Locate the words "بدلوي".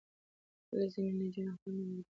1.93-2.03